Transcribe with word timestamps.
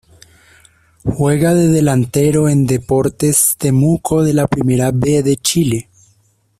Juega 1.05 1.53
de 1.53 1.67
delantero 1.67 2.49
en 2.49 2.65
Deportes 2.65 3.53
Temuco 3.59 4.23
de 4.23 4.33
la 4.33 4.47
Primera 4.47 4.89
B 4.91 5.21
de 5.21 5.37
Chile. 5.37 5.89